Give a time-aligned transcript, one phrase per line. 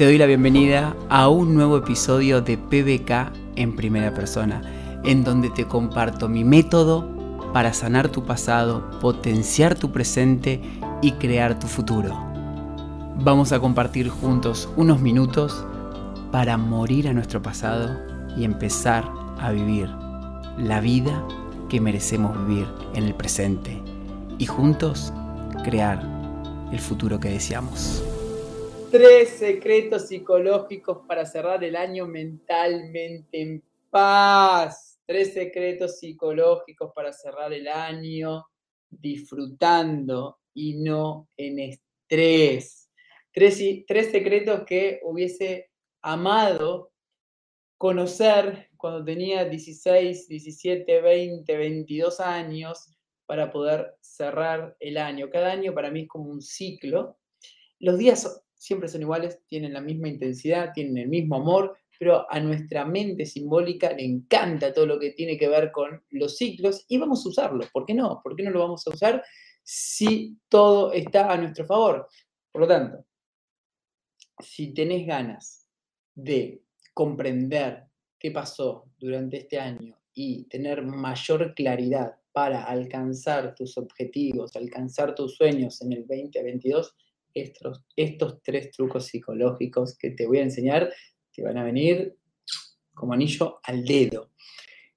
[0.00, 4.62] Te doy la bienvenida a un nuevo episodio de PBK en primera persona,
[5.04, 7.06] en donde te comparto mi método
[7.52, 10.62] para sanar tu pasado, potenciar tu presente
[11.02, 12.18] y crear tu futuro.
[13.16, 15.66] Vamos a compartir juntos unos minutos
[16.32, 17.94] para morir a nuestro pasado
[18.38, 19.04] y empezar
[19.38, 19.90] a vivir
[20.56, 21.22] la vida
[21.68, 23.82] que merecemos vivir en el presente
[24.38, 25.12] y juntos
[25.62, 26.02] crear
[26.72, 28.02] el futuro que deseamos.
[28.90, 34.98] Tres secretos psicológicos para cerrar el año mentalmente en paz.
[35.06, 38.46] Tres secretos psicológicos para cerrar el año
[38.88, 42.90] disfrutando y no en estrés.
[43.32, 45.70] Tres, tres secretos que hubiese
[46.02, 46.90] amado
[47.78, 52.92] conocer cuando tenía 16, 17, 20, 22 años
[53.26, 55.30] para poder cerrar el año.
[55.30, 57.18] Cada año para mí es como un ciclo.
[57.78, 62.38] Los días siempre son iguales, tienen la misma intensidad, tienen el mismo amor, pero a
[62.40, 66.98] nuestra mente simbólica le encanta todo lo que tiene que ver con los ciclos y
[66.98, 67.64] vamos a usarlo.
[67.72, 68.20] ¿Por qué no?
[68.22, 69.24] ¿Por qué no lo vamos a usar
[69.62, 72.06] si todo está a nuestro favor?
[72.52, 73.06] Por lo tanto,
[74.40, 75.66] si tenés ganas
[76.14, 77.84] de comprender
[78.18, 85.36] qué pasó durante este año y tener mayor claridad para alcanzar tus objetivos, alcanzar tus
[85.36, 86.94] sueños en el 2022,
[87.34, 90.92] estos, estos tres trucos psicológicos que te voy a enseñar
[91.32, 92.16] te van a venir
[92.94, 94.30] como anillo al dedo.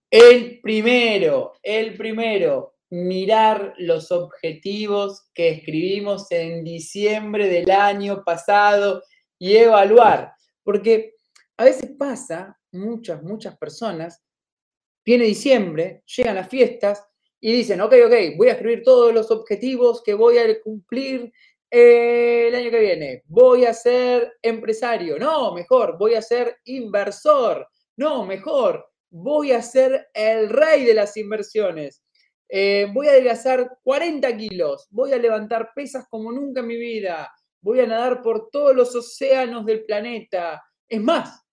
[0.10, 9.02] El primero, el primero, mirar los objetivos que escribimos en diciembre del año pasado
[9.40, 10.34] y evaluar.
[10.64, 11.16] Porque
[11.58, 14.24] a veces pasa, muchas, muchas personas,
[15.04, 17.04] viene diciembre, llegan las fiestas
[17.40, 21.34] y dicen, ok, ok, voy a escribir todos los objetivos que voy a cumplir
[21.76, 28.28] el año que viene voy a ser empresario, no, mejor, voy a ser inversor, no,
[28.28, 32.04] mejor, voy a ser el rey de las inversiones,
[32.48, 37.32] eh, voy a adelgazar 40 kilos, voy a levantar pesas como nunca en mi vida,
[37.60, 41.44] voy a nadar por todos los océanos del planeta, es más,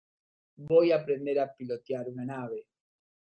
[0.54, 2.66] voy a aprender a pilotear una nave.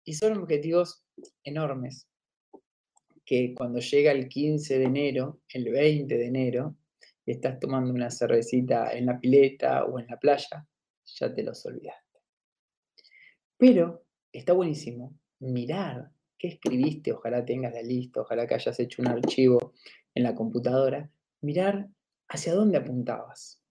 [0.03, 1.05] Y son objetivos
[1.45, 2.09] enormes
[3.23, 6.77] que cuando llega el 15 de enero, el 20 de enero,
[7.33, 10.67] estás tomando una cervecita en la pileta o en la playa,
[11.05, 12.21] ya te los olvidaste.
[13.57, 19.09] Pero está buenísimo mirar qué escribiste, ojalá tengas la lista, ojalá que hayas hecho un
[19.09, 19.73] archivo
[20.15, 21.11] en la computadora,
[21.41, 21.89] mirar
[22.29, 23.63] hacia dónde apuntabas.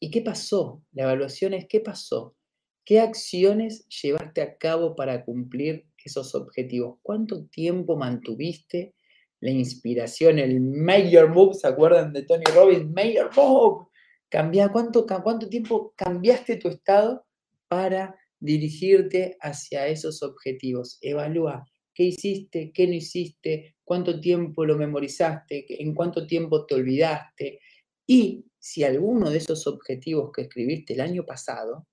[0.00, 0.82] ¿Y qué pasó?
[0.92, 2.36] La evaluación es qué pasó.
[2.84, 6.98] ¿Qué acciones llevaste a cabo para cumplir esos objetivos?
[7.02, 8.94] ¿Cuánto tiempo mantuviste
[9.40, 12.90] la inspiración, el mayor move, ¿se acuerdan de Tony Robbins?
[12.90, 13.86] Mayor move.
[14.28, 17.26] Cambia, ¿cuánto, ¿Cuánto tiempo cambiaste tu estado
[17.68, 20.98] para dirigirte hacia esos objetivos?
[21.00, 21.64] Evalúa
[21.94, 27.60] qué hiciste, qué no hiciste, cuánto tiempo lo memorizaste, en cuánto tiempo te olvidaste.
[28.06, 31.86] Y si alguno de esos objetivos que escribiste el año pasado,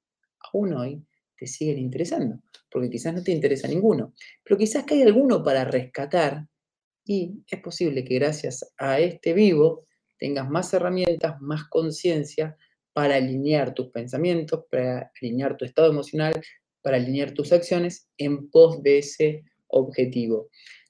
[0.51, 1.05] aún hoy,
[1.37, 4.13] te siguen interesando, porque quizás no te interesa ninguno,
[4.43, 6.47] pero quizás que hay alguno para rescatar
[7.05, 9.85] y es posible que gracias a este vivo
[10.17, 12.55] tengas más herramientas, más conciencia
[12.93, 16.33] para alinear tus pensamientos, para alinear tu estado emocional,
[16.81, 20.49] para alinear tus acciones en pos de ese objetivo.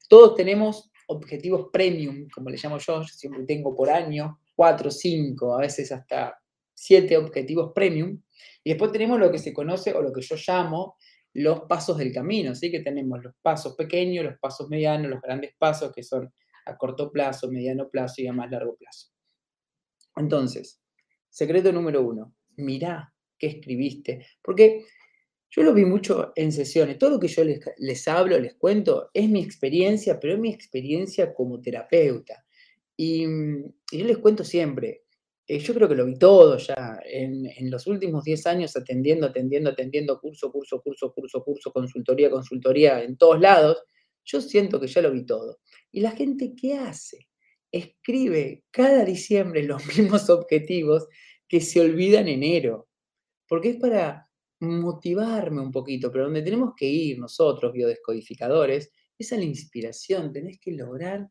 [0.09, 5.55] Todos tenemos objetivos premium, como le llamo yo, yo siempre tengo por año cuatro, cinco,
[5.55, 6.37] a veces hasta
[6.73, 8.21] siete objetivos premium.
[8.63, 10.95] Y después tenemos lo que se conoce o lo que yo llamo
[11.33, 12.71] los pasos del camino, ¿sí?
[12.71, 16.31] Que tenemos los pasos pequeños, los pasos medianos, los grandes pasos que son
[16.65, 19.09] a corto plazo, mediano plazo y a más largo plazo.
[20.15, 20.81] Entonces,
[21.29, 24.85] secreto número uno, mirá qué escribiste, porque
[25.49, 29.27] yo lo vi mucho en sesiones, todo lo que yo les, hablo, les cuento, es
[29.29, 32.45] mi experiencia, pero es mi experiencia como terapeuta.
[32.95, 35.03] Y, y yo les cuento siempre,
[35.51, 39.71] eh, yo creo que lo vi todo ya en, los últimos 10 años atendiendo, atendiendo,
[39.71, 43.83] atendiendo, curso, curso, curso, curso, curso, consultoría, consultoría, en todos lados.
[44.23, 45.59] Yo siento que ya lo vi todo.
[45.91, 47.27] ¿Y la gente qué hace?
[47.69, 51.09] Escribe cada diciembre los mismos objetivos
[51.49, 52.87] que se olvidan en enero.
[53.45, 54.29] Porque es para
[54.61, 60.31] motivarme un poquito, pero donde tenemos que ir nosotros, biodescodificadores, es a la inspiración.
[60.31, 61.27] Tenés que lograr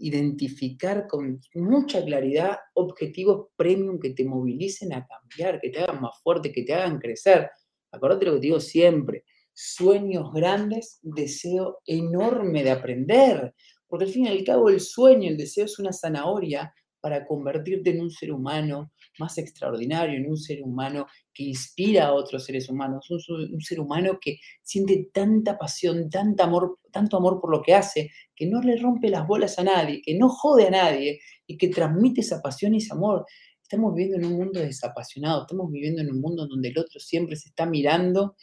[0.00, 6.20] identificar con mucha claridad objetivos premium que te movilicen a cambiar, que te hagan más
[6.22, 7.50] fuerte, que te hagan crecer.
[7.92, 13.54] Acordate lo que te digo siempre, sueños grandes, deseo enorme de aprender,
[13.86, 17.90] porque al fin y al cabo el sueño, el deseo es una zanahoria para convertirte
[17.90, 22.68] en un ser humano más extraordinario, en un ser humano que inspira a otros seres
[22.68, 27.74] humanos, un, ser humano que siente tanta pasión, tanto amor, tanto amor por lo que
[27.74, 31.56] hace, que no le rompe las bolas a nadie, que no jode a nadie y
[31.56, 33.24] que transmite esa pasión y ese amor.
[33.62, 37.36] Estamos viviendo en un mundo desapasionado, estamos viviendo en un mundo donde el otro siempre
[37.36, 38.34] se está mirando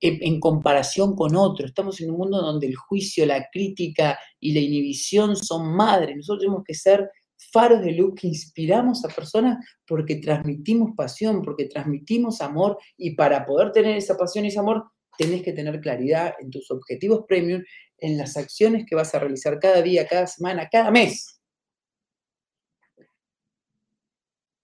[0.00, 1.66] en, comparación con otro.
[1.66, 6.16] Estamos en un mundo donde el juicio, la crítica y la inhibición son madres.
[6.16, 11.66] Nosotros tenemos que ser faros de luz que inspiramos a personas porque transmitimos pasión, porque
[11.66, 14.84] transmitimos amor y para poder tener esa pasión y ese amor
[15.18, 17.62] tenés que tener claridad en tus objetivos premium,
[17.98, 21.40] en las acciones que vas a realizar cada día, cada semana, cada mes.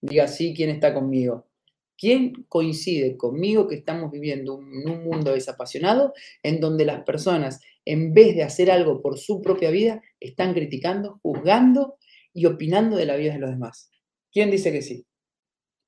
[0.00, 1.46] Diga sí, ¿quién está conmigo?
[1.96, 8.12] ¿Quién coincide conmigo que estamos viviendo en un mundo desapasionado en donde las personas, en
[8.12, 11.96] vez de hacer algo por su propia vida, están criticando, juzgando
[12.32, 13.90] y opinando de la vida de los demás?
[14.30, 15.06] ¿Quién dice que sí?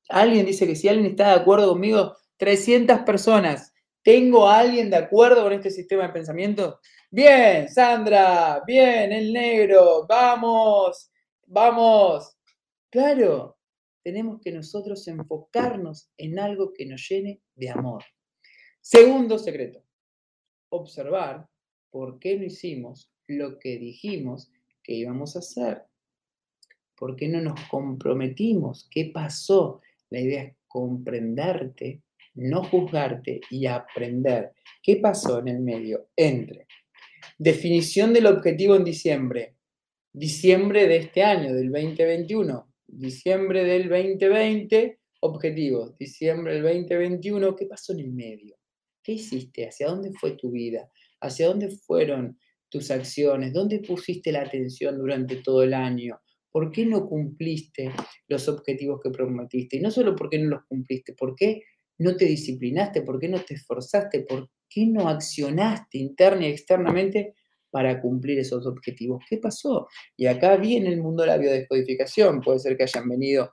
[0.09, 0.89] ¿Alguien dice que sí?
[0.89, 2.17] ¿Alguien está de acuerdo conmigo?
[2.37, 3.73] 300 personas.
[4.03, 6.79] ¿Tengo a alguien de acuerdo con este sistema de pensamiento?
[7.11, 11.11] Bien, Sandra, bien, el negro, vamos,
[11.47, 12.37] vamos.
[12.91, 13.57] Claro,
[14.03, 18.05] tenemos que nosotros enfocarnos en algo que nos llene de amor.
[18.81, 19.83] Segundo secreto,
[20.69, 21.49] observar
[21.91, 24.51] por qué no hicimos lo que dijimos
[24.83, 25.87] que íbamos a hacer.
[26.97, 28.89] ¿Por qué no nos comprometimos?
[28.91, 29.81] ¿Qué pasó?
[30.11, 32.03] La idea es comprenderte,
[32.35, 34.53] no juzgarte y aprender.
[34.83, 36.67] ¿Qué pasó en el medio entre
[37.39, 39.57] definición del objetivo en diciembre,
[40.13, 47.93] diciembre de este año, del 2021, diciembre del 2020, objetivos, diciembre del 2021, ¿qué pasó
[47.93, 48.57] en el medio?
[49.03, 49.67] ¿Qué hiciste?
[49.67, 50.91] ¿Hacia dónde fue tu vida?
[51.21, 52.39] ¿Hacia dónde fueron
[52.69, 53.53] tus acciones?
[53.53, 56.21] ¿Dónde pusiste la atención durante todo el año?
[56.55, 57.91] ¿Por qué no cumpliste
[58.29, 59.79] los objetivos que prometiste?
[59.79, 61.65] Y no solo por qué no los cumpliste, ¿por qué
[61.99, 63.03] no te disciplinaste?
[63.03, 64.21] ¿Por qué no te esforzaste?
[64.21, 67.35] ¿Por qué no accionaste interna y externamente
[67.75, 69.25] para cumplir esos objetivos.
[69.29, 69.89] ¿Qué pasó?
[70.17, 72.41] Y acá viene el mundo de la biodescodificación.
[72.41, 73.51] Puede ser que hayan venido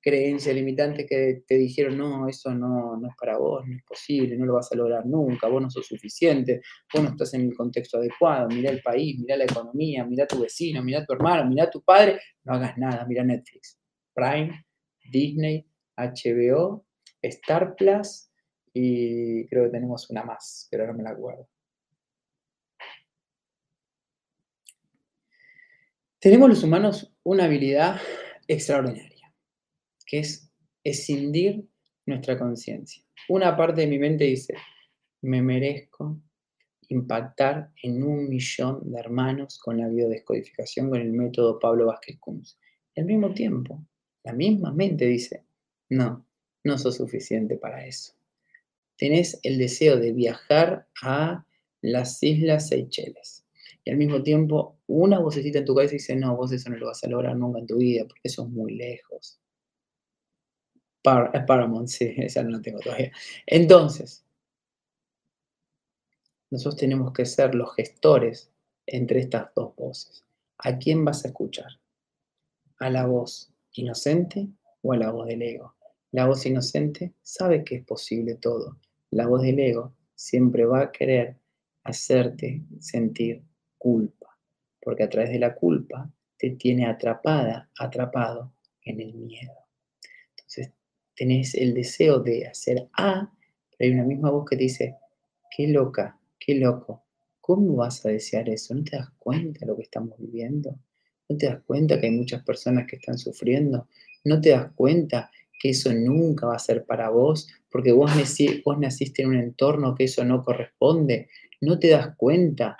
[0.00, 4.36] creencias limitantes que te dijeron, no, eso no, no es para vos, no es posible,
[4.36, 6.62] no lo vas a lograr nunca, vos no sos suficiente,
[6.92, 10.40] vos no estás en el contexto adecuado, mira el país, mira la economía, mira tu
[10.40, 13.78] vecino, mira tu hermano, mira tu padre, no hagas nada, mira Netflix,
[14.14, 14.64] Prime,
[15.10, 15.66] Disney,
[15.96, 16.86] HBO,
[17.22, 18.30] Star Plus
[18.72, 21.48] y creo que tenemos una más, pero no me la acuerdo.
[26.20, 27.98] Tenemos los humanos una habilidad
[28.46, 29.09] extraordinaria,
[30.10, 30.50] que es
[30.82, 31.64] escindir
[32.04, 33.00] nuestra conciencia.
[33.28, 34.54] Una parte de mi mente dice,
[35.22, 36.20] me merezco
[36.88, 42.58] impactar en un millón de hermanos con la biodescodificación con el método Pablo Vázquez Kunz.
[42.96, 43.86] al mismo tiempo,
[44.24, 45.44] la misma mente dice,
[45.88, 46.26] no,
[46.64, 48.14] no sos suficiente para eso.
[48.98, 51.46] Tenés el deseo de viajar a
[51.82, 53.44] las Islas Seychelles
[53.84, 56.86] y al mismo tiempo una vocecita en tu cabeza dice, no, vos eso no lo
[56.86, 59.39] vas a lograr nunca en tu vida porque eso es muy lejos.
[61.02, 63.12] Par Paramount, sí, esa no la tengo todavía.
[63.46, 64.24] Entonces,
[66.50, 68.50] nosotros tenemos que ser los gestores
[68.86, 70.24] entre estas dos voces.
[70.58, 71.78] ¿A quién vas a escuchar?
[72.78, 74.48] ¿A la voz inocente
[74.82, 75.74] o a la voz del ego?
[76.12, 78.78] La voz inocente sabe que es posible todo.
[79.10, 81.36] La voz del ego siempre va a querer
[81.84, 83.42] hacerte sentir
[83.78, 84.36] culpa,
[84.80, 89.59] porque a través de la culpa te tiene atrapada, atrapado en el miedo.
[91.20, 93.30] Tenés el deseo de hacer A,
[93.76, 94.96] pero hay una misma voz que dice,
[95.54, 97.04] qué loca, qué loco,
[97.42, 98.74] ¿cómo vas a desear eso?
[98.74, 100.78] ¿No te das cuenta de lo que estamos viviendo?
[101.28, 103.86] ¿No te das cuenta que hay muchas personas que están sufriendo?
[104.24, 107.48] ¿No te das cuenta que eso nunca va a ser para vos?
[107.70, 108.10] Porque vos,
[108.64, 111.28] vos naciste en un entorno que eso no corresponde.
[111.60, 112.78] ¿No te das cuenta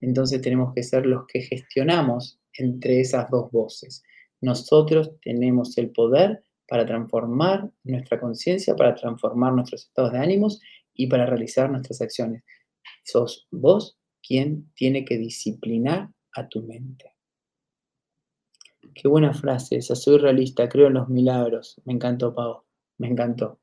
[0.00, 4.02] entonces tenemos que ser los que gestionamos entre esas dos voces.
[4.40, 10.60] Nosotros tenemos el poder para transformar nuestra conciencia, para transformar nuestros estados de ánimos
[10.94, 12.44] y para realizar nuestras acciones.
[13.02, 17.16] Sos vos quien tiene que disciplinar a tu mente.
[18.94, 21.80] Qué buena frase esa, soy realista, creo en los milagros.
[21.84, 22.62] Me encantó, Pau,
[22.98, 23.58] me encantó.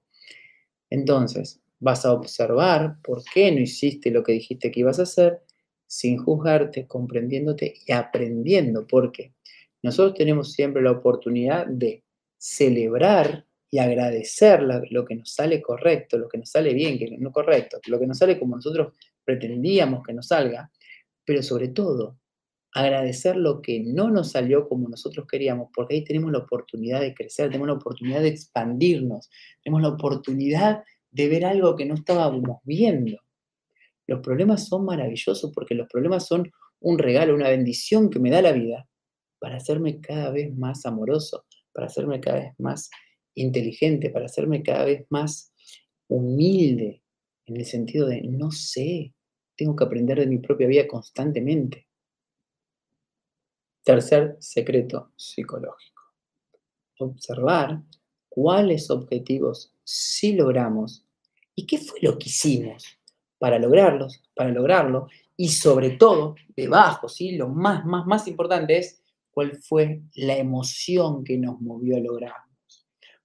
[0.89, 5.43] Entonces, vas a observar por qué no hiciste lo que dijiste que ibas a hacer
[5.85, 9.33] sin juzgarte, comprendiéndote y aprendiendo, porque
[9.81, 12.03] nosotros tenemos siempre la oportunidad de
[12.37, 17.31] celebrar y agradecer lo que nos sale correcto, lo que nos sale bien, que no
[17.31, 20.71] correcto, lo que nos sale como nosotros pretendíamos que nos salga,
[21.25, 22.17] pero sobre todo
[22.73, 27.13] agradecer lo que no nos salió como nosotros queríamos, porque ahí tenemos la oportunidad de
[27.13, 29.29] crecer, tenemos la oportunidad de expandirnos,
[29.63, 33.17] tenemos la oportunidad de ver algo que no estábamos viendo.
[34.05, 38.41] Los problemas son maravillosos porque los problemas son un regalo, una bendición que me da
[38.41, 38.87] la vida
[39.39, 41.45] para hacerme cada vez más amoroso,
[41.77, 42.89] para hacerme cada vez más
[43.35, 45.53] inteligente, para hacerme cada vez más
[46.07, 47.03] humilde,
[47.45, 49.13] en el sentido de no sé,
[49.55, 51.87] tengo que aprender de mi propia vida constantemente.
[53.83, 56.01] Tercer secreto psicológico.
[56.97, 57.83] Observar
[58.27, 61.05] cuáles objetivos sí logramos
[61.53, 62.85] y qué fue lo que hicimos
[63.37, 67.33] para lograrlos, para lograrlo y sobre todo, debajo, ¿sí?
[67.33, 69.03] lo más, más, más importante es
[69.37, 72.55] cuál fue la emoción que nos movió a lograrlo.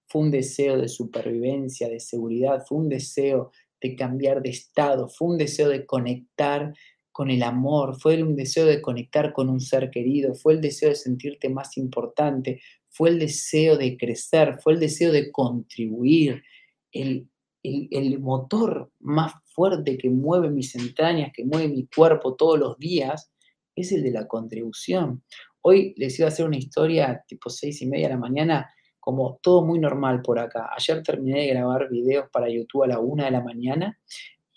[0.05, 3.49] Fue un deseo de supervivencia, de seguridad, fue un deseo
[3.81, 6.71] de cambiar de estado, fue un deseo de conectar
[7.11, 10.89] con el amor, fue un deseo de conectar con un ser querido, fue el deseo
[10.89, 16.43] de sentirte más importante, fue el deseo de crecer, fue el deseo de contribuir,
[16.91, 17.27] el,
[17.63, 23.31] el, motor más fuerte que mueve mis entrañas, que mueve mi cuerpo todos los días,
[23.75, 25.23] es el de la contribución.
[25.65, 29.39] Hoy les iba a hacer una historia tipo seis y media de la mañana, como
[29.41, 30.69] todo muy normal por acá.
[30.77, 33.97] Ayer terminé de grabar videos para YouTube a la una de la mañana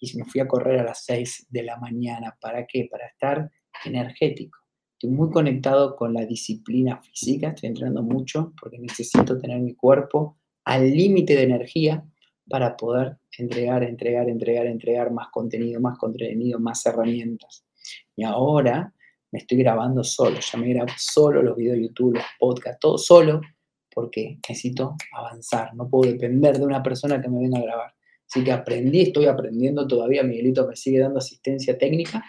[0.01, 2.37] y me fui a correr a las 6 de la mañana.
[2.41, 2.89] ¿Para qué?
[2.91, 3.51] Para estar
[3.85, 4.59] energético.
[4.95, 10.39] Estoy muy conectado con la disciplina física, estoy entrenando mucho porque necesito tener mi cuerpo
[10.65, 12.05] al límite de energía
[12.49, 17.65] para poder entregar, entregar, entregar, entregar más contenido, más contenido, más herramientas.
[18.17, 18.93] Y ahora
[19.33, 22.99] me estoy grabando solo, ya me grabo solo los videos de YouTube, los podcasts, todo
[22.99, 23.41] solo,
[23.93, 27.95] porque necesito avanzar, no puedo depender de una persona que me venga a grabar.
[28.29, 32.25] Así que aprendí, estoy aprendiendo todavía, Miguelito me sigue dando asistencia técnica,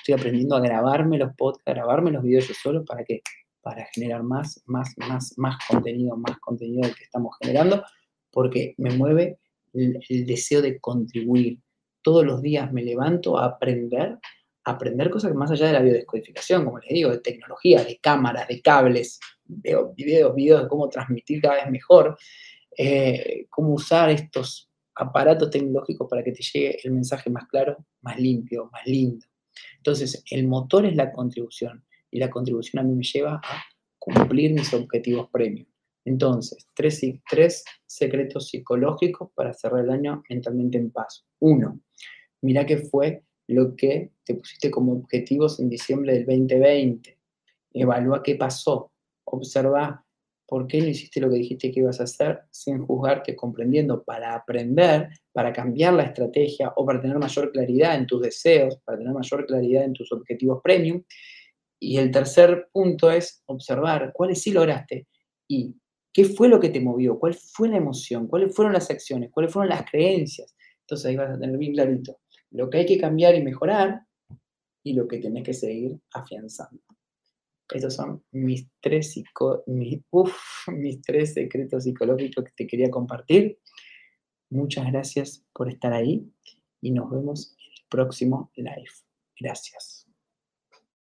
[0.00, 3.20] estoy aprendiendo a grabarme los podcasts, a grabarme los videos yo solo, ¿para qué?
[3.60, 7.82] Para generar más, más, más, más contenido, más contenido del que estamos generando,
[8.30, 9.38] porque me mueve
[9.74, 11.58] el, deseo de contribuir.
[12.02, 14.18] Todos los días me levanto a aprender,
[14.64, 18.60] aprender cosas más allá de la biodescodificación, como les digo, de tecnología, de cámaras, de
[18.60, 22.16] cables, veo videos, videos de cómo transmitir cada vez mejor,
[22.76, 28.18] eh, cómo usar estos aparato tecnológico para que te llegue el mensaje más claro, más
[28.18, 29.26] limpio, más lindo.
[29.76, 33.62] Entonces, el motor es la contribución y la contribución a mí me lleva a
[33.98, 35.66] cumplir mis objetivos premium.
[36.04, 41.24] Entonces, tres, tres secretos psicológicos para cerrar el año mentalmente en paz.
[41.38, 41.80] Uno,
[42.42, 47.18] mira qué fue lo que te pusiste como objetivos en diciembre del 2020.
[47.72, 48.92] Evalúa qué pasó.
[49.24, 50.04] Observa
[50.50, 54.34] ¿Por qué no hiciste lo que dijiste que ibas a hacer sin juzgarte, comprendiendo para
[54.34, 59.14] aprender, para cambiar la estrategia o para tener mayor claridad en tus deseos, para tener
[59.14, 61.04] mayor claridad en tus objetivos premium?
[61.78, 65.06] Y el tercer punto es observar cuáles sí lograste
[65.46, 65.76] y
[66.12, 69.52] qué fue lo que te movió, cuál fue la emoción, cuáles fueron las acciones, cuáles
[69.52, 70.56] fueron las creencias.
[70.80, 72.18] Entonces ahí vas a tener bien clarito
[72.50, 74.06] lo que hay que cambiar y mejorar
[74.82, 76.82] y lo que tenés que seguir afianzando.
[77.72, 79.22] Estos son mis tres,
[79.66, 83.58] mis tres secretos psicológicos que te quería compartir.
[84.50, 86.28] Muchas gracias por estar ahí
[86.80, 88.90] y nos vemos en el próximo live.
[89.38, 89.99] Gracias.